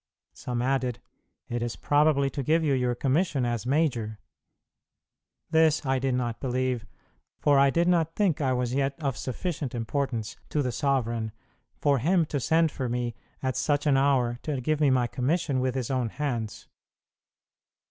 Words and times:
Some 0.33 0.63
added, 0.63 0.99
"It 1.47 1.61
is 1.61 1.75
probably 1.75 2.31
to 2.31 2.41
give 2.41 2.63
you 2.63 2.73
your 2.73 2.95
commission 2.95 3.45
as 3.45 3.67
major." 3.67 4.17
This 5.51 5.85
I 5.85 5.99
did 5.99 6.15
not 6.15 6.39
believe, 6.39 6.87
for 7.37 7.59
I 7.59 7.69
did 7.69 7.87
not 7.87 8.15
think 8.15 8.41
I 8.41 8.51
was 8.51 8.73
yet 8.73 8.95
of 8.99 9.15
sufficient 9.15 9.75
importance 9.75 10.37
to 10.49 10.63
the 10.63 10.71
sovereign 10.71 11.31
for 11.77 11.99
him 11.99 12.25
to 12.33 12.39
send 12.39 12.71
for 12.71 12.89
me 12.89 13.13
at 13.43 13.55
such 13.55 13.85
an 13.85 13.95
hour 13.95 14.39
to 14.41 14.59
give 14.59 14.81
me 14.81 14.89
my 14.89 15.05
commission 15.05 15.59
with 15.59 15.75
his 15.75 15.91
own 15.91 16.09
hands. 16.09 16.67